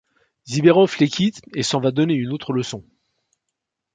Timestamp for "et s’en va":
1.53-1.91